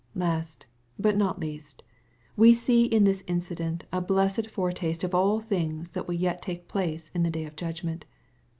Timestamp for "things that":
5.45-6.07